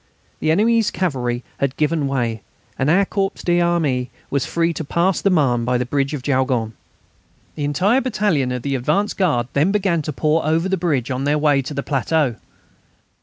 [0.39, 2.41] The enemy's cavalry had given way,
[2.79, 6.73] and our corps d'armée was free to pass the Marne by the bridge of Jaulgonne.
[7.53, 11.25] The entire battalion of the advance guard then began to pour over the bridge on
[11.25, 12.37] their way to the plateau.